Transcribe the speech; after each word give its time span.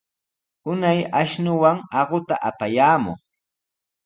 Unay 0.71 0.99
ashnuwan 1.19 1.77
aquta 2.01 2.35
apayamuq. 2.49 3.19